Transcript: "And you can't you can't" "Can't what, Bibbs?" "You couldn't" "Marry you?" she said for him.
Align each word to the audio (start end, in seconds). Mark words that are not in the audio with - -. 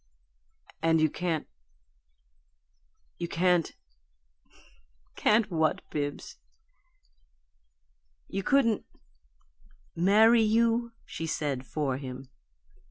"And 0.81 0.99
you 0.99 1.11
can't 1.11 1.47
you 3.19 3.27
can't" 3.27 3.71
"Can't 5.15 5.51
what, 5.51 5.87
Bibbs?" 5.91 6.39
"You 8.27 8.41
couldn't" 8.41 8.83
"Marry 9.95 10.41
you?" 10.41 10.91
she 11.05 11.27
said 11.27 11.67
for 11.67 11.97
him. 11.97 12.29